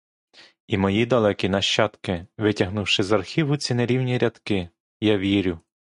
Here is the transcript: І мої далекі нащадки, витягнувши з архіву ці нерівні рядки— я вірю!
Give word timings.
І 0.67 0.77
мої 0.77 1.05
далекі 1.05 1.49
нащадки, 1.49 2.25
витягнувши 2.37 3.03
з 3.03 3.11
архіву 3.11 3.57
ці 3.57 3.73
нерівні 3.73 4.17
рядки— 4.17 4.69
я 5.01 5.17
вірю! 5.17 5.59